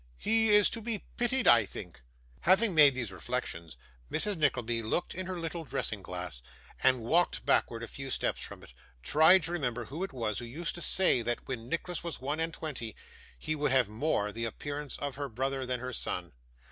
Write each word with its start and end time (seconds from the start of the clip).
He 0.17 0.49
is 0.49 0.67
to 0.71 0.81
be 0.81 1.05
pitied, 1.15 1.47
I 1.47 1.63
think!' 1.63 2.01
Having 2.39 2.73
made 2.73 2.95
these 2.95 3.11
reflections, 3.11 3.77
Mrs. 4.11 4.35
Nickleby 4.35 4.81
looked 4.81 5.13
in 5.13 5.27
her 5.27 5.39
little 5.39 5.63
dressing 5.63 6.01
glass, 6.01 6.41
and 6.81 7.01
walking 7.03 7.43
backward 7.45 7.83
a 7.83 7.87
few 7.87 8.09
steps 8.09 8.41
from 8.41 8.63
it, 8.63 8.73
tried 9.03 9.43
to 9.43 9.51
remember 9.51 9.85
who 9.85 10.03
it 10.03 10.11
was 10.11 10.39
who 10.39 10.45
used 10.45 10.73
to 10.73 10.81
say 10.81 11.21
that 11.21 11.47
when 11.47 11.69
Nicholas 11.69 12.03
was 12.03 12.19
one 12.19 12.39
and 12.39 12.51
twenty 12.51 12.95
he 13.37 13.53
would 13.55 13.71
have 13.71 13.89
more 13.89 14.31
the 14.31 14.45
appearance 14.45 14.97
of 14.97 15.17
her 15.17 15.29
brother 15.29 15.67
than 15.67 15.79
her 15.81 15.93
son. 15.93 16.31